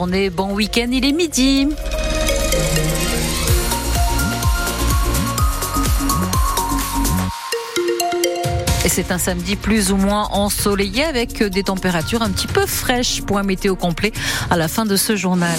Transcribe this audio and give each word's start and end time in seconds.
On 0.00 0.12
est 0.12 0.30
bon 0.30 0.54
week-end, 0.54 0.86
il 0.92 1.04
est 1.04 1.10
midi. 1.10 1.66
Et 8.84 8.88
c'est 8.88 9.10
un 9.10 9.18
samedi 9.18 9.56
plus 9.56 9.90
ou 9.90 9.96
moins 9.96 10.28
ensoleillé 10.30 11.02
avec 11.02 11.42
des 11.42 11.64
températures 11.64 12.22
un 12.22 12.30
petit 12.30 12.46
peu 12.46 12.64
fraîches. 12.64 13.22
Point 13.22 13.42
météo 13.42 13.74
complet 13.74 14.12
à 14.50 14.56
la 14.56 14.68
fin 14.68 14.86
de 14.86 14.94
ce 14.94 15.16
journal. 15.16 15.58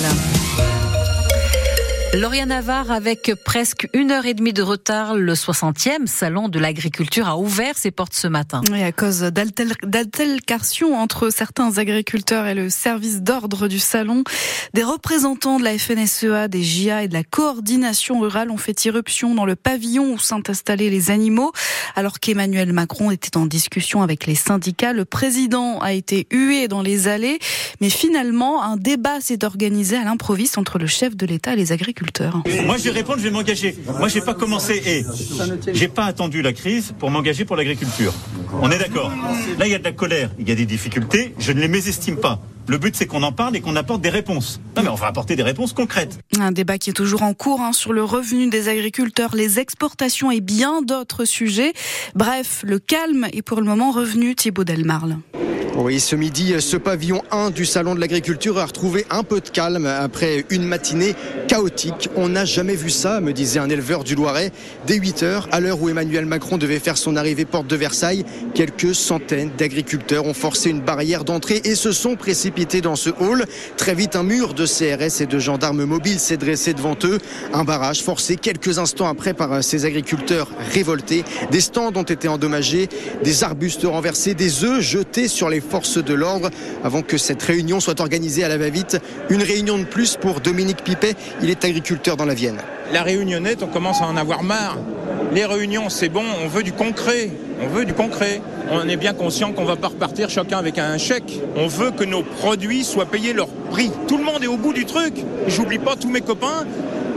Lauriane 2.11 2.49
Navarre, 2.49 2.89
avec 2.89 3.31
presque 3.45 3.87
une 3.93 4.09
heure 4.09 4.25
et 4.25 4.33
demie 4.33 4.51
de 4.51 4.63
retard, 4.63 5.13
le 5.13 5.33
60e 5.33 6.07
salon 6.07 6.49
de 6.49 6.57
l'agriculture 6.57 7.27
a 7.27 7.37
ouvert 7.37 7.77
ses 7.77 7.91
portes 7.91 8.15
ce 8.15 8.27
matin. 8.27 8.61
Et 8.75 8.83
à 8.83 8.91
cause 8.91 9.19
d'altercations 9.21 10.99
entre 10.99 11.29
certains 11.29 11.77
agriculteurs 11.77 12.47
et 12.47 12.55
le 12.55 12.71
service 12.71 13.21
d'ordre 13.21 13.67
du 13.67 13.77
salon, 13.77 14.23
des 14.73 14.81
représentants 14.81 15.59
de 15.59 15.63
la 15.63 15.77
FNSEA, 15.77 16.47
des 16.47 16.63
JA 16.63 17.03
et 17.03 17.07
de 17.07 17.13
la 17.13 17.23
coordination 17.23 18.19
rurale 18.19 18.49
ont 18.49 18.57
fait 18.57 18.85
irruption 18.85 19.35
dans 19.35 19.45
le 19.45 19.55
pavillon 19.55 20.13
où 20.13 20.17
sont 20.17 20.49
installés 20.49 20.89
les 20.89 21.11
animaux. 21.11 21.51
Alors 21.95 22.19
qu'Emmanuel 22.19 22.73
Macron 22.73 23.11
était 23.11 23.37
en 23.37 23.45
discussion 23.45 24.01
avec 24.01 24.25
les 24.25 24.35
syndicats, 24.35 24.93
le 24.93 25.05
président 25.05 25.79
a 25.79 25.93
été 25.93 26.27
hué 26.31 26.67
dans 26.67 26.81
les 26.81 27.07
allées. 27.07 27.37
Mais 27.81 27.91
finalement, 27.91 28.63
un 28.63 28.77
débat 28.77 29.21
s'est 29.21 29.45
organisé 29.45 29.95
à 29.95 30.03
l'improviste 30.03 30.57
entre 30.57 30.79
le 30.79 30.87
chef 30.87 31.15
de 31.15 31.27
l'État 31.27 31.53
et 31.53 31.55
les 31.55 31.71
agriculteurs. 31.71 31.98
Moi, 32.65 32.77
je 32.77 32.83
vais 32.83 32.91
répondre, 32.91 33.19
je 33.19 33.23
vais 33.23 33.31
m'engager. 33.31 33.75
Moi, 33.97 34.07
j'ai 34.07 34.21
pas 34.21 34.33
commencé 34.33 34.81
et 34.85 35.05
j'ai 35.73 35.87
pas 35.87 36.05
attendu 36.05 36.41
la 36.41 36.53
crise 36.53 36.93
pour 36.97 37.11
m'engager 37.11 37.45
pour 37.45 37.55
l'agriculture. 37.55 38.13
On 38.61 38.71
est 38.71 38.79
d'accord. 38.79 39.11
Là, 39.57 39.65
il 39.67 39.71
y 39.71 39.75
a 39.75 39.79
de 39.79 39.83
la 39.83 39.91
colère, 39.91 40.29
il 40.39 40.47
y 40.47 40.51
a 40.51 40.55
des 40.55 40.65
difficultés. 40.65 41.33
Je 41.39 41.51
ne 41.51 41.59
les 41.59 41.67
mésestime 41.67 42.17
pas. 42.17 42.39
Le 42.67 42.77
but, 42.77 42.95
c'est 42.95 43.07
qu'on 43.07 43.23
en 43.23 43.31
parle 43.31 43.55
et 43.55 43.61
qu'on 43.61 43.75
apporte 43.75 44.01
des 44.01 44.09
réponses. 44.09 44.61
Non, 44.77 44.83
mais 44.83 44.89
on 44.89 44.95
va 44.95 45.07
apporter 45.07 45.35
des 45.35 45.41
réponses 45.41 45.73
concrètes. 45.73 46.19
Un 46.39 46.51
débat 46.51 46.77
qui 46.77 46.91
est 46.91 46.93
toujours 46.93 47.23
en 47.23 47.33
cours 47.33 47.61
hein, 47.61 47.73
sur 47.73 47.93
le 47.93 48.03
revenu 48.03 48.47
des 48.47 48.69
agriculteurs, 48.69 49.35
les 49.35 49.57
exportations 49.59 50.29
et 50.29 50.39
bien 50.39 50.83
d'autres 50.83 51.25
sujets. 51.25 51.73
Bref, 52.13 52.63
le 52.63 52.77
calme 52.77 53.27
est 53.33 53.41
pour 53.41 53.59
le 53.59 53.65
moment 53.65 53.89
revenu, 53.89 54.35
Thibaut 54.35 54.65
Delmarle. 54.65 55.17
Oui, 55.81 56.01
ce 56.01 56.17
midi, 56.17 56.53
ce 56.59 56.75
pavillon 56.75 57.23
1 57.31 57.51
du 57.51 57.65
Salon 57.65 57.95
de 57.95 58.01
l'Agriculture 58.01 58.57
a 58.57 58.65
retrouvé 58.65 59.05
un 59.09 59.23
peu 59.23 59.39
de 59.39 59.47
calme 59.47 59.85
après 59.85 60.43
une 60.49 60.65
matinée 60.65 61.15
chaotique. 61.47 62.09
On 62.17 62.27
n'a 62.27 62.43
jamais 62.43 62.75
vu 62.75 62.89
ça, 62.89 63.21
me 63.21 63.31
disait 63.31 63.61
un 63.61 63.69
éleveur 63.69 64.03
du 64.03 64.13
Loiret. 64.13 64.51
Dès 64.87 64.95
8 64.95 65.23
heures, 65.23 65.47
à 65.53 65.61
l'heure 65.61 65.81
où 65.81 65.87
Emmanuel 65.87 66.25
Macron 66.25 66.57
devait 66.57 66.79
faire 66.79 66.97
son 66.97 67.15
arrivée 67.15 67.45
porte 67.45 67.67
de 67.67 67.77
Versailles, 67.77 68.25
quelques 68.53 68.93
centaines 68.93 69.51
d'agriculteurs 69.57 70.25
ont 70.25 70.33
forcé 70.33 70.69
une 70.69 70.81
barrière 70.81 71.23
d'entrée 71.23 71.61
et 71.63 71.75
se 71.75 71.93
sont 71.93 72.17
précipités 72.17 72.81
dans 72.81 72.97
ce 72.97 73.11
hall. 73.11 73.45
Très 73.77 73.95
vite, 73.95 74.17
un 74.17 74.23
mur 74.23 74.53
de 74.53 74.65
CRS 74.65 75.21
et 75.21 75.27
de 75.27 75.39
gendarmes 75.39 75.85
mobiles 75.85 76.19
s'est 76.19 76.35
dressé 76.35 76.73
devant 76.73 76.97
eux. 77.05 77.19
Un 77.53 77.63
barrage 77.63 78.03
forcé 78.03 78.35
quelques 78.35 78.79
instants 78.79 79.07
après 79.07 79.33
par 79.33 79.63
ces 79.63 79.85
agriculteurs 79.85 80.49
révoltés. 80.73 81.23
Des 81.51 81.61
stands 81.61 81.93
ont 81.95 82.03
été 82.03 82.27
endommagés, 82.27 82.89
des 83.23 83.45
arbustes 83.45 83.85
renversés, 83.85 84.33
des 84.33 84.65
œufs 84.65 84.81
jetés 84.81 85.29
sur 85.29 85.47
les 85.47 85.61
forces 85.69 86.03
de 86.03 86.13
l'ordre 86.13 86.49
avant 86.83 87.01
que 87.01 87.17
cette 87.17 87.41
réunion 87.43 87.79
soit 87.79 87.99
organisée 87.99 88.43
à 88.43 88.49
la 88.49 88.57
va-vite. 88.57 88.97
Une 89.29 89.43
réunion 89.43 89.77
de 89.77 89.83
plus 89.83 90.17
pour 90.17 90.41
Dominique 90.41 90.83
Pipet, 90.83 91.15
il 91.41 91.49
est 91.49 91.63
agriculteur 91.63 92.17
dans 92.17 92.25
la 92.25 92.33
Vienne. 92.33 92.57
La 92.91 93.03
réunionnette, 93.03 93.61
on 93.61 93.67
commence 93.67 94.01
à 94.01 94.05
en 94.05 94.17
avoir 94.17 94.43
marre. 94.43 94.77
Les 95.31 95.45
réunions, 95.45 95.89
c'est 95.89 96.09
bon, 96.09 96.23
on 96.43 96.47
veut 96.47 96.63
du 96.63 96.71
concret. 96.71 97.29
On 97.61 97.67
veut 97.67 97.85
du 97.85 97.93
concret. 97.93 98.41
On 98.71 98.87
est 98.87 98.95
bien 98.95 99.13
conscient 99.13 99.51
qu'on 99.51 99.63
ne 99.63 99.67
va 99.67 99.75
pas 99.75 99.89
repartir 99.89 100.29
chacun 100.29 100.57
avec 100.57 100.79
un 100.79 100.97
chèque. 100.97 101.39
On 101.55 101.67
veut 101.67 101.91
que 101.91 102.03
nos 102.03 102.23
produits 102.23 102.83
soient 102.83 103.05
payés 103.05 103.33
leur 103.33 103.47
prix. 103.69 103.91
Tout 104.07 104.17
le 104.17 104.23
monde 104.23 104.43
est 104.43 104.47
au 104.47 104.57
bout 104.57 104.73
du 104.73 104.85
truc. 104.85 105.13
J'oublie 105.47 105.79
pas 105.79 105.95
tous 105.95 106.09
mes 106.09 106.21
copains 106.21 106.65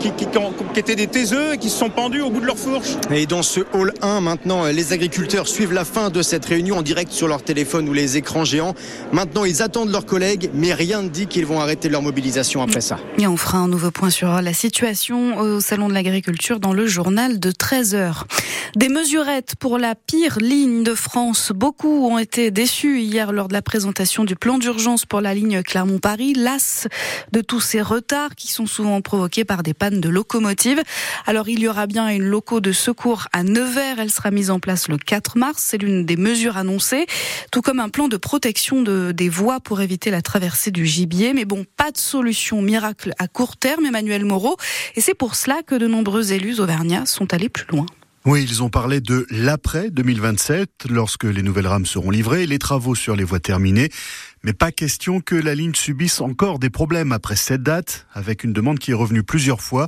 qui, 0.02 0.10
qui, 0.12 0.26
qui, 0.26 0.80
étaient 0.80 0.96
des 0.96 1.06
taiseux 1.06 1.54
et 1.54 1.58
qui 1.58 1.70
se 1.70 1.78
sont 1.78 1.90
pendus 1.90 2.22
au 2.22 2.30
bout 2.30 2.40
de 2.40 2.46
leur 2.46 2.58
fourche. 2.58 2.96
Et 3.10 3.26
dans 3.26 3.42
ce 3.42 3.60
hall 3.72 3.94
1, 4.02 4.20
maintenant, 4.20 4.66
les 4.66 4.92
agriculteurs 4.92 5.46
suivent 5.46 5.72
la 5.72 5.84
fin 5.84 6.10
de 6.10 6.22
cette 6.22 6.44
réunion 6.44 6.78
en 6.78 6.82
direct 6.82 7.12
sur 7.12 7.28
leur 7.28 7.42
téléphone 7.42 7.88
ou 7.88 7.92
les 7.92 8.16
écrans 8.16 8.44
géants. 8.44 8.74
Maintenant, 9.12 9.44
ils 9.44 9.62
attendent 9.62 9.90
leurs 9.90 10.06
collègues, 10.06 10.50
mais 10.54 10.74
rien 10.74 11.02
ne 11.02 11.08
dit 11.08 11.26
qu'ils 11.26 11.46
vont 11.46 11.60
arrêter 11.60 11.88
leur 11.88 12.02
mobilisation 12.02 12.62
après 12.62 12.80
ça. 12.80 12.98
Et 13.18 13.26
on 13.26 13.36
fera 13.36 13.58
un 13.58 13.68
nouveau 13.68 13.90
point 13.90 14.10
sur 14.10 14.28
la 14.42 14.52
situation 14.52 15.38
au 15.38 15.60
Salon 15.60 15.88
de 15.88 15.94
l'Agriculture 15.94 16.58
dans 16.58 16.72
le 16.72 16.86
journal 16.86 17.38
de 17.38 17.50
13h. 17.52 18.24
Des 18.74 18.88
mesurettes 18.88 19.54
pour 19.58 19.78
la 19.78 19.94
pire 19.94 20.38
ligne 20.40 20.82
de 20.82 20.94
France. 20.94 21.52
Beaucoup 21.54 22.08
ont 22.08 22.18
été 22.18 22.50
déçus 22.50 23.00
hier 23.00 23.30
lors 23.32 23.48
de 23.48 23.52
la 23.52 23.62
présentation 23.62 24.24
du 24.24 24.34
plan 24.34 24.58
d'urgence 24.58 25.04
pour 25.04 25.20
la 25.20 25.34
ligne 25.34 25.62
Clermont-Paris, 25.62 26.32
las 26.34 26.88
de 27.32 27.40
tous 27.40 27.60
ces 27.60 27.82
retards 27.82 28.34
qui 28.34 28.50
sont 28.50 28.66
souvent 28.66 29.00
provoqués 29.00 29.44
par 29.44 29.62
des 29.62 29.74
pannes 29.74 29.91
de 30.00 30.08
locomotives. 30.08 30.82
Alors 31.26 31.48
il 31.48 31.60
y 31.60 31.68
aura 31.68 31.86
bien 31.86 32.08
une 32.08 32.24
loco 32.24 32.60
de 32.60 32.72
secours 32.72 33.28
à 33.32 33.42
Nevers. 33.42 33.98
Elle 33.98 34.10
sera 34.10 34.30
mise 34.30 34.50
en 34.50 34.60
place 34.60 34.88
le 34.88 34.96
4 34.96 35.38
mars. 35.38 35.64
C'est 35.68 35.78
l'une 35.78 36.04
des 36.04 36.16
mesures 36.16 36.56
annoncées, 36.56 37.06
tout 37.50 37.62
comme 37.62 37.80
un 37.80 37.88
plan 37.88 38.08
de 38.08 38.16
protection 38.16 38.82
de, 38.82 39.12
des 39.12 39.28
voies 39.28 39.60
pour 39.60 39.80
éviter 39.80 40.10
la 40.10 40.22
traversée 40.22 40.70
du 40.70 40.86
gibier. 40.86 41.32
Mais 41.34 41.44
bon, 41.44 41.64
pas 41.76 41.90
de 41.90 41.98
solution 41.98 42.62
miracle 42.62 43.12
à 43.18 43.28
court 43.28 43.56
terme, 43.56 43.86
Emmanuel 43.86 44.24
Moreau. 44.24 44.56
Et 44.96 45.00
c'est 45.00 45.14
pour 45.14 45.34
cela 45.34 45.62
que 45.66 45.74
de 45.74 45.86
nombreux 45.86 46.32
élus 46.32 46.60
auvergnats 46.60 47.06
sont 47.06 47.32
allés 47.34 47.48
plus 47.48 47.66
loin. 47.70 47.86
Oui, 48.24 48.46
ils 48.48 48.62
ont 48.62 48.68
parlé 48.68 49.00
de 49.00 49.26
l'après 49.30 49.90
2027, 49.90 50.84
lorsque 50.88 51.24
les 51.24 51.42
nouvelles 51.42 51.66
rames 51.66 51.86
seront 51.86 52.10
livrées, 52.10 52.46
les 52.46 52.60
travaux 52.60 52.94
sur 52.94 53.16
les 53.16 53.24
voies 53.24 53.40
terminés. 53.40 53.90
Mais 54.44 54.52
pas 54.52 54.72
question 54.72 55.20
que 55.20 55.36
la 55.36 55.54
ligne 55.54 55.74
subisse 55.74 56.20
encore 56.20 56.58
des 56.58 56.70
problèmes 56.70 57.12
après 57.12 57.36
cette 57.36 57.62
date, 57.62 58.06
avec 58.12 58.42
une 58.42 58.52
demande 58.52 58.80
qui 58.80 58.90
est 58.90 58.94
revenue 58.94 59.22
plusieurs 59.22 59.60
fois. 59.60 59.86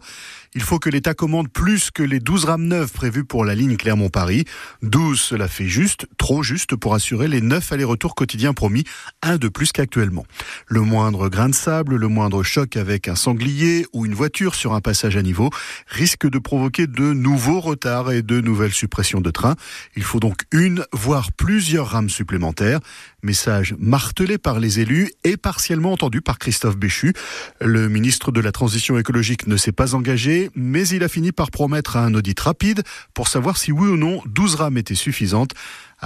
Il 0.55 0.63
faut 0.63 0.79
que 0.79 0.89
l'État 0.89 1.15
commande 1.15 1.51
plus 1.51 1.91
que 1.91 2.05
les 2.05 2.21
12 2.21 2.45
rames 2.45 2.63
neuves 2.63 2.93
prévues 2.93 3.25
pour 3.25 3.45
la 3.45 3.57
ligne 3.57 3.77
Clermont-Paris. 3.77 4.45
12, 4.83 5.21
cela 5.21 5.49
fait 5.49 5.67
juste, 5.67 6.07
trop 6.19 6.45
juste 6.45 6.77
pour 6.77 6.95
assurer 6.95 7.27
les 7.27 7.41
9 7.41 7.73
allers-retours 7.73 8.15
quotidiens 8.15 8.53
promis, 8.53 8.85
un 9.23 9.39
de 9.39 9.49
plus 9.49 9.73
qu'actuellement. 9.73 10.25
Le 10.69 10.83
moindre 10.83 11.29
grain 11.29 11.49
de 11.49 11.55
sable, 11.55 11.97
le 11.97 12.07
moindre 12.07 12.45
choc 12.45 12.77
avec 12.77 13.09
un 13.09 13.17
sanglier 13.17 13.87
ou 13.93 14.07
une 14.07 14.15
voiture 14.15 14.55
sur 14.55 14.75
un 14.75 14.81
passage 14.81 15.17
à 15.17 15.23
niveau 15.23 15.51
risque 15.89 16.29
de 16.29 16.39
provoquer 16.39 16.87
de 16.87 17.13
nouveaux 17.13 17.61
retards 17.61 18.13
et 18.13 18.23
de 18.23 18.41
nouvelles 18.41 18.73
suppressions 18.73 19.21
de 19.21 19.31
trains. 19.31 19.57
Il 19.97 20.05
faut 20.05 20.21
donc 20.21 20.43
une, 20.53 20.85
voire 20.93 21.33
plusieurs 21.33 21.89
rames 21.89 22.11
supplémentaires. 22.11 22.79
Message 23.25 23.75
martelé 23.79 24.39
par 24.45 24.61
les 24.61 24.79
élus 24.79 25.11
et 25.25 25.37
partiellement 25.37 25.91
entendu 25.93 26.21
par 26.21 26.39
Christophe 26.39 26.77
Béchu. 26.77 27.15
Le 27.61 27.89
ministre 27.89 28.31
de 28.31 28.41
la 28.41 28.53
Transition 28.53 28.99
écologique 28.99 29.47
ne 29.49 29.57
s'est 29.57 29.73
pas 29.73 29.95
engagé, 29.95 30.51
mais 30.55 30.87
il 30.87 31.03
a 31.03 31.09
fini 31.09 31.33
par 31.33 31.51
promettre 31.51 31.97
un 31.97 32.15
audit 32.15 32.39
rapide 32.39 32.83
pour 33.15 33.27
savoir 33.27 33.57
si 33.57 33.73
oui 33.73 33.89
ou 33.89 33.97
non 33.97 34.23
12 34.27 34.55
rames 34.57 34.77
étaient 34.77 34.95
suffisantes. 34.95 35.55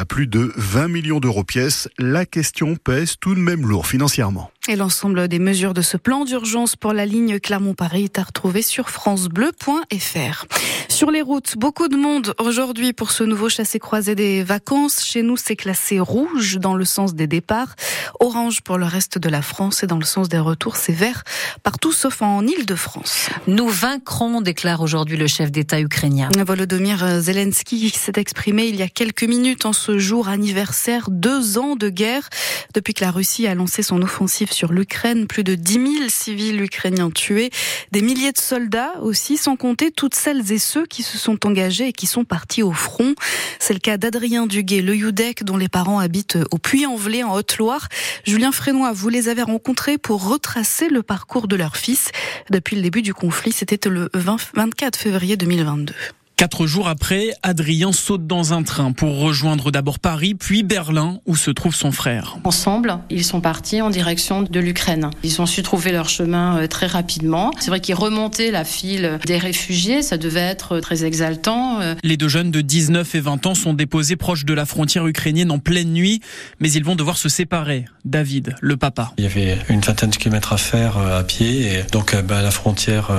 À 0.00 0.04
plus 0.04 0.28
de 0.28 0.52
20 0.54 0.86
millions 0.86 1.18
d'euros 1.18 1.42
pièce, 1.42 1.88
la 1.98 2.24
question 2.24 2.76
pèse 2.76 3.16
tout 3.20 3.34
de 3.34 3.40
même 3.40 3.66
lourd 3.66 3.88
financièrement. 3.88 4.52
Et 4.68 4.76
l'ensemble 4.76 5.26
des 5.26 5.40
mesures 5.40 5.74
de 5.74 5.82
ce 5.82 5.96
plan 5.96 6.24
d'urgence 6.24 6.76
pour 6.76 6.92
la 6.92 7.04
ligne 7.04 7.40
Clermont-Paris 7.40 8.04
est 8.04 8.18
à 8.18 8.22
retrouver 8.22 8.62
sur 8.62 8.90
francebleu.fr. 8.90 10.44
Sur 10.88 11.10
les 11.10 11.22
routes, 11.22 11.56
beaucoup 11.56 11.88
de 11.88 11.96
monde 11.96 12.34
aujourd'hui 12.38 12.92
pour 12.92 13.10
ce 13.10 13.24
nouveau 13.24 13.48
chassé-croisé 13.48 14.14
des 14.14 14.44
vacances. 14.44 15.04
Chez 15.04 15.22
nous, 15.22 15.36
c'est 15.36 15.56
classé 15.56 15.98
rouge 15.98 16.58
dans 16.58 16.74
le 16.74 16.84
sens 16.84 17.14
des 17.14 17.26
départs, 17.26 17.74
orange 18.20 18.60
pour 18.60 18.78
le 18.78 18.84
reste 18.84 19.18
de 19.18 19.28
la 19.28 19.42
France 19.42 19.82
et 19.82 19.86
dans 19.86 19.98
le 19.98 20.04
sens 20.04 20.28
des 20.28 20.38
retours, 20.38 20.76
c'est 20.76 20.92
vert 20.92 21.24
partout 21.62 21.92
sauf 21.92 22.20
en 22.22 22.46
Île-de-France. 22.46 23.30
Nous 23.46 23.68
vaincrons, 23.68 24.42
déclare 24.42 24.82
aujourd'hui 24.82 25.16
le 25.16 25.26
chef 25.26 25.50
d'État 25.50 25.80
ukrainien. 25.80 26.28
Volodymyr 26.36 27.20
Zelensky 27.20 27.90
s'est 27.90 28.12
exprimé 28.16 28.66
il 28.66 28.76
y 28.76 28.82
a 28.82 28.88
quelques 28.88 29.24
minutes 29.24 29.64
en 29.64 29.72
ce 29.72 29.87
jour 29.96 30.28
anniversaire, 30.28 31.08
deux 31.10 31.56
ans 31.56 31.76
de 31.76 31.88
guerre 31.88 32.28
depuis 32.74 32.92
que 32.92 33.04
la 33.04 33.10
Russie 33.10 33.46
a 33.46 33.54
lancé 33.54 33.82
son 33.82 34.02
offensive 34.02 34.52
sur 34.52 34.72
l'Ukraine. 34.72 35.26
Plus 35.26 35.44
de 35.44 35.54
10 35.54 35.72
000 35.72 35.84
civils 36.08 36.60
ukrainiens 36.60 37.10
tués, 37.10 37.50
des 37.92 38.02
milliers 38.02 38.32
de 38.32 38.38
soldats 38.38 38.92
aussi, 39.00 39.36
sans 39.36 39.56
compter 39.56 39.90
toutes 39.90 40.14
celles 40.14 40.52
et 40.52 40.58
ceux 40.58 40.84
qui 40.84 41.02
se 41.02 41.16
sont 41.16 41.46
engagés 41.46 41.88
et 41.88 41.92
qui 41.92 42.06
sont 42.06 42.24
partis 42.24 42.62
au 42.62 42.72
front. 42.72 43.14
C'est 43.58 43.74
le 43.74 43.80
cas 43.80 43.96
d'Adrien 43.96 44.46
Duguet, 44.46 44.82
le 44.82 44.94
Youdec, 44.94 45.44
dont 45.44 45.56
les 45.56 45.68
parents 45.68 45.98
habitent 45.98 46.38
au 46.50 46.58
Puy-en-Velay, 46.58 47.22
en 47.22 47.34
Haute-Loire. 47.34 47.88
Julien 48.24 48.52
Frénois, 48.52 48.92
vous 48.92 49.08
les 49.08 49.28
avez 49.28 49.42
rencontrés 49.42 49.98
pour 49.98 50.28
retracer 50.28 50.88
le 50.88 51.02
parcours 51.02 51.48
de 51.48 51.56
leur 51.56 51.76
fils. 51.76 52.10
Depuis 52.50 52.76
le 52.76 52.82
début 52.82 53.02
du 53.02 53.14
conflit, 53.14 53.52
c'était 53.52 53.88
le 53.88 54.10
20, 54.14 54.36
24 54.54 54.96
février 54.98 55.36
2022. 55.36 55.94
Quatre 56.38 56.68
jours 56.68 56.86
après, 56.86 57.34
Adrien 57.42 57.90
saute 57.90 58.28
dans 58.28 58.52
un 58.52 58.62
train 58.62 58.92
pour 58.92 59.18
rejoindre 59.18 59.72
d'abord 59.72 59.98
Paris, 59.98 60.36
puis 60.36 60.62
Berlin, 60.62 61.18
où 61.26 61.34
se 61.34 61.50
trouve 61.50 61.74
son 61.74 61.90
frère. 61.90 62.38
Ensemble, 62.44 63.00
ils 63.10 63.24
sont 63.24 63.40
partis 63.40 63.82
en 63.82 63.90
direction 63.90 64.42
de 64.42 64.60
l'Ukraine. 64.60 65.10
Ils 65.24 65.42
ont 65.42 65.46
su 65.46 65.64
trouver 65.64 65.90
leur 65.90 66.08
chemin 66.08 66.58
euh, 66.58 66.68
très 66.68 66.86
rapidement. 66.86 67.50
C'est 67.58 67.70
vrai 67.70 67.80
qu'ils 67.80 67.96
remontaient 67.96 68.52
la 68.52 68.62
file 68.62 69.18
des 69.26 69.36
réfugiés, 69.36 70.00
ça 70.00 70.16
devait 70.16 70.38
être 70.38 70.78
très 70.78 71.04
exaltant. 71.04 71.80
Euh. 71.80 71.96
Les 72.04 72.16
deux 72.16 72.28
jeunes 72.28 72.52
de 72.52 72.60
19 72.60 73.16
et 73.16 73.20
20 73.20 73.46
ans 73.46 73.56
sont 73.56 73.74
déposés 73.74 74.14
proches 74.14 74.44
de 74.44 74.54
la 74.54 74.64
frontière 74.64 75.08
ukrainienne 75.08 75.50
en 75.50 75.58
pleine 75.58 75.92
nuit, 75.92 76.20
mais 76.60 76.70
ils 76.70 76.84
vont 76.84 76.94
devoir 76.94 77.18
se 77.18 77.28
séparer. 77.28 77.84
David, 78.04 78.54
le 78.60 78.76
papa. 78.76 79.12
Il 79.18 79.24
y 79.24 79.26
avait 79.26 79.58
une 79.68 79.80
vingtaine 79.80 80.10
de 80.10 80.16
kilomètres 80.16 80.52
à 80.52 80.56
faire 80.56 80.98
euh, 80.98 81.18
à 81.18 81.24
pied, 81.24 81.66
et 81.66 81.82
donc 81.90 82.14
bah, 82.14 82.38
à 82.38 82.42
la 82.42 82.52
frontière, 82.52 83.10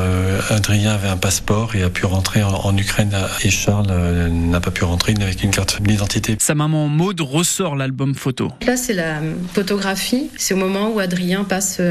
Adrien 0.50 0.94
avait 0.94 1.10
un 1.10 1.18
passeport 1.18 1.76
et 1.76 1.84
a 1.84 1.90
pu 1.90 2.06
rentrer 2.06 2.44
en, 2.44 2.78
Ukraine, 2.78 3.09
et 3.44 3.50
Charles 3.50 3.92
n'a 4.30 4.60
pas 4.60 4.72
pu 4.72 4.84
rentrer 4.84 5.14
avec 5.20 5.44
une 5.44 5.52
carte 5.52 5.82
d'identité. 5.82 6.36
Sa 6.40 6.56
maman 6.56 6.88
Maude 6.88 7.22
ressort 7.22 7.76
l'album 7.76 8.16
photo. 8.16 8.52
Là, 8.66 8.78
c'est 8.78 8.94
la 8.94 9.22
photographie. 9.54 10.30
C'est 10.38 10.54
au 10.54 10.58
moment 10.58 10.92
où 10.92 11.00
Adrien 11.00 11.44
passe 11.44 11.82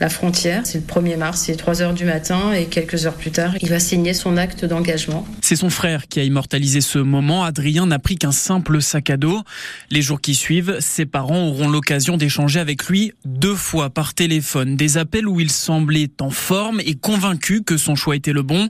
la 0.00 0.08
frontière. 0.08 0.62
C'est 0.64 0.78
le 0.78 0.84
1er 0.84 1.16
mars, 1.16 1.42
c'est 1.46 1.56
3 1.56 1.82
heures 1.82 1.94
du 1.94 2.04
matin, 2.04 2.52
et 2.52 2.66
quelques 2.66 3.06
heures 3.06 3.14
plus 3.14 3.30
tard, 3.30 3.54
il 3.60 3.68
va 3.68 3.78
signer 3.78 4.14
son 4.14 4.36
acte 4.36 4.64
d'engagement. 4.64 5.26
C'est 5.40 5.56
son 5.56 5.70
frère 5.70 6.08
qui 6.08 6.20
a 6.20 6.24
immortalisé 6.24 6.80
ce 6.80 6.98
moment. 6.98 7.44
Adrien 7.44 7.86
n'a 7.86 7.98
pris 7.98 8.16
qu'un 8.16 8.32
simple 8.32 8.82
sac 8.82 9.10
à 9.10 9.16
dos. 9.16 9.42
Les 9.90 10.02
jours 10.02 10.20
qui 10.20 10.34
suivent, 10.34 10.76
ses 10.80 11.06
parents 11.06 11.46
auront 11.46 11.68
l'occasion 11.68 12.16
d'échanger 12.16 12.60
avec 12.60 12.86
lui 12.86 13.12
deux 13.24 13.54
fois 13.54 13.90
par 13.90 14.14
téléphone. 14.14 14.76
Des 14.76 14.98
appels 14.98 15.28
où 15.28 15.40
il 15.40 15.50
semblait 15.50 16.10
en 16.20 16.30
forme 16.30 16.80
et 16.80 16.94
convaincu 16.94 17.62
que 17.62 17.76
son 17.76 17.94
choix 17.94 18.16
était 18.16 18.32
le 18.32 18.42
bon. 18.42 18.68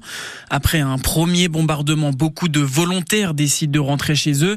Après 0.50 0.80
un 0.80 0.98
premier 0.98 1.48
bombardement, 1.48 1.95
beaucoup 2.12 2.48
de 2.48 2.60
volontaires 2.60 3.34
décident 3.34 3.72
de 3.72 3.78
rentrer 3.78 4.14
chez 4.14 4.44
eux 4.44 4.56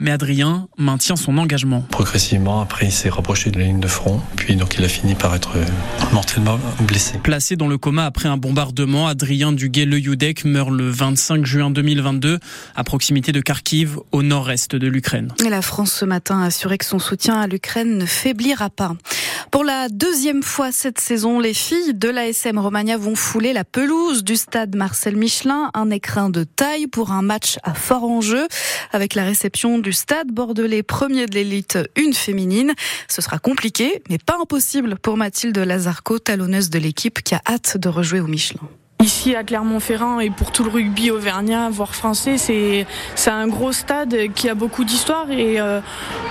mais 0.00 0.10
Adrien 0.10 0.68
maintient 0.76 1.16
son 1.16 1.38
engagement. 1.38 1.82
Progressivement, 1.90 2.60
après, 2.60 2.86
il 2.86 2.92
s'est 2.92 3.08
rapproché 3.08 3.50
de 3.50 3.58
la 3.58 3.64
ligne 3.64 3.80
de 3.80 3.88
front, 3.88 4.20
puis 4.36 4.56
donc 4.56 4.76
il 4.76 4.84
a 4.84 4.88
fini 4.88 5.14
par 5.14 5.34
être 5.34 5.56
euh, 5.56 5.64
mortellement 6.12 6.58
blessé. 6.80 7.18
Placé 7.18 7.56
dans 7.56 7.68
le 7.68 7.78
coma 7.78 8.04
après 8.04 8.28
un 8.28 8.36
bombardement, 8.36 9.08
Adrien 9.08 9.52
Duguay-Le 9.52 9.98
meurt 10.44 10.70
le 10.70 10.88
25 10.88 11.44
juin 11.44 11.70
2022 11.70 12.38
à 12.76 12.84
proximité 12.84 13.32
de 13.32 13.40
Kharkiv, 13.40 13.98
au 14.12 14.22
nord-est 14.22 14.76
de 14.76 14.86
l'Ukraine. 14.86 15.32
Et 15.44 15.48
la 15.48 15.62
France 15.62 15.92
ce 15.92 16.04
matin 16.04 16.42
a 16.42 16.46
assuré 16.46 16.78
que 16.78 16.84
son 16.84 16.98
soutien 16.98 17.40
à 17.40 17.46
l'Ukraine 17.46 17.98
ne 17.98 18.06
faiblira 18.06 18.70
pas. 18.70 18.94
Pour 19.50 19.64
la 19.64 19.88
deuxième 19.88 20.42
fois 20.42 20.70
cette 20.72 21.00
saison, 21.00 21.40
les 21.40 21.54
filles 21.54 21.94
de 21.94 22.08
l'ASM 22.08 22.58
Romagna 22.58 22.96
vont 22.96 23.14
fouler 23.14 23.52
la 23.52 23.64
pelouse 23.64 24.22
du 24.22 24.36
stade 24.36 24.76
Marcel 24.76 25.16
Michelin, 25.16 25.70
un 25.74 25.90
écrin 25.90 26.30
de 26.30 26.44
taille 26.44 26.77
pour 26.86 27.12
un 27.12 27.22
match 27.22 27.58
à 27.62 27.74
fort 27.74 28.04
enjeu 28.04 28.46
avec 28.92 29.14
la 29.14 29.24
réception 29.24 29.78
du 29.78 29.92
stade 29.92 30.28
bordelais 30.28 30.82
premier 30.82 31.26
de 31.26 31.34
l'élite, 31.34 31.78
une 31.96 32.14
féminine. 32.14 32.74
Ce 33.08 33.22
sera 33.22 33.38
compliqué, 33.38 34.02
mais 34.08 34.18
pas 34.18 34.36
impossible 34.40 34.96
pour 34.96 35.16
Mathilde 35.16 35.58
Lazarco, 35.58 36.18
talonneuse 36.18 36.70
de 36.70 36.78
l'équipe 36.78 37.22
qui 37.22 37.34
a 37.34 37.42
hâte 37.48 37.76
de 37.76 37.88
rejouer 37.88 38.20
au 38.20 38.26
Michelin. 38.26 38.60
Ici 39.00 39.36
à 39.36 39.44
Clermont-Ferrand 39.44 40.18
et 40.18 40.28
pour 40.28 40.50
tout 40.50 40.64
le 40.64 40.70
rugby 40.70 41.12
auvergnat, 41.12 41.70
voire 41.70 41.94
français, 41.94 42.36
c'est 42.36 42.84
un 43.30 43.46
gros 43.46 43.70
stade 43.70 44.32
qui 44.34 44.48
a 44.48 44.54
beaucoup 44.56 44.82
d'histoire 44.82 45.30
et 45.30 45.60
euh, 45.60 45.80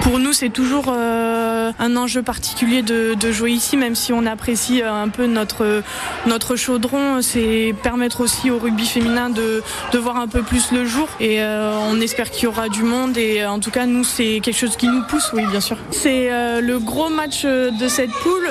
pour 0.02 0.20
nous 0.20 0.34
c'est 0.34 0.50
toujours 0.50 0.88
euh, 0.90 1.57
un 1.80 1.96
enjeu 1.96 2.24
particulier 2.24 2.82
de, 2.82 3.16
jouer 3.32 3.52
ici, 3.52 3.76
même 3.76 3.96
si 3.96 4.14
on 4.14 4.26
apprécie 4.26 4.82
un 4.82 5.10
peu 5.10 5.26
notre 5.26 5.84
notre 6.26 6.56
chaudron, 6.56 7.22
c'est 7.22 7.76
permettre 7.84 8.22
aussi 8.22 8.50
au 8.50 8.58
rugby 8.58 8.86
féminin 8.86 9.30
de, 9.30 9.62
de 9.92 9.98
voir 9.98 10.18
un 10.18 10.28
peu 10.28 10.44
plus 10.44 10.72
le 10.72 10.86
jour 10.86 11.10
et 11.20 11.42
euh, 11.42 11.78
on 11.90 12.00
espère 12.00 12.32
qu'il 12.32 12.46
y 12.46 12.48
aura 12.48 12.70
du 12.70 12.84
monde 12.84 13.18
et 13.18 13.46
en 13.46 13.60
tout 13.60 13.72
cas 13.72 13.86
nous 13.86 14.04
c'est 14.04 14.40
quelque 14.42 14.58
chose 14.58 14.78
qui 14.78 14.88
nous 14.88 15.04
pousse, 15.04 15.32
oui 15.34 15.46
bien 15.48 15.60
sûr. 15.60 15.78
C'est 15.92 16.30
le 16.62 16.80
gros 16.80 17.10
match 17.10 17.44
de 17.44 17.88
cette 17.88 18.12
poule. 18.12 18.50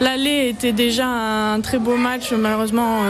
L'aller 0.00 0.48
était 0.48 0.72
déjà 0.72 1.06
un 1.06 1.60
très 1.60 1.78
beau 1.78 1.96
match, 1.96 2.32
malheureusement 2.32 3.02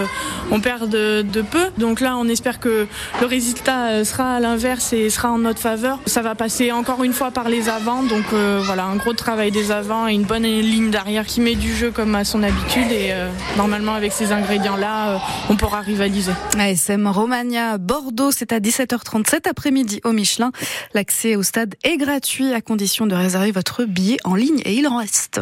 on 0.51 0.61
perd 0.61 0.89
de, 0.89 1.43
peu. 1.43 1.67
Donc 1.79 2.01
là, 2.01 2.17
on 2.17 2.29
espère 2.29 2.59
que 2.61 2.87
le 3.21 3.27
résultat 3.27 3.89
euh, 3.89 4.05
sera 4.05 4.35
à 4.37 4.41
l'inverse 4.41 4.93
et 4.93 5.11
sera 5.11 5.31
en 5.31 5.39
notre 5.39 5.61
faveur. 5.61 5.99
Ça 6.07 6.23
va 6.23 6.35
passer 6.35 6.73
encore 6.73 7.05
une 7.05 7.13
fois 7.13 7.31
par 7.31 7.49
les 7.49 7.69
avants. 7.69 8.03
Donc 8.03 8.25
euh, 8.33 8.61
voilà, 8.65 8.85
un 8.85 8.97
gros 8.97 9.13
travail 9.13 9.38
des 9.39 9.71
avants 9.71 10.09
et 10.09 10.15
une 10.15 10.25
bonne 10.25 10.43
ligne 10.43 10.91
d'arrière 10.91 11.25
qui 11.25 11.41
met 11.41 11.55
du 11.55 11.75
jeu 11.75 11.93
comme 11.93 12.15
à 12.17 12.25
son 12.25 12.43
habitude. 12.43 12.91
Et 12.91 13.13
euh, 13.13 13.31
normalement, 13.57 13.95
avec 13.95 14.13
ces 14.13 14.33
ingrédients-là, 14.33 15.21
on 15.49 15.57
pourra 15.57 15.81
rivaliser. 15.81 16.33
ASM 16.59 17.07
Romagna 17.07 17.79
Bordeaux, 17.79 18.33
c'est 18.33 18.53
à 18.53 18.59
17h37 18.59 19.49
après-midi 19.49 20.01
au 20.05 20.13
Michelin. 20.13 20.51
L'accès 20.93 21.37
au 21.37 21.45
stade 21.45 21.77
est 21.85 21.97
gratuit 21.97 22.53
à 22.53 22.61
condition 22.61 23.07
de 23.07 23.15
réserver 23.15 23.53
votre 23.53 23.85
billet 23.85 24.19
en 24.25 24.35
ligne 24.35 24.61
et 24.65 24.75
il 24.75 24.89
en 24.89 24.99
reste. 24.99 25.37